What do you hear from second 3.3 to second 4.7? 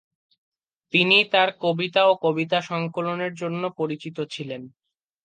জন্য পরিচিত ছিলেন।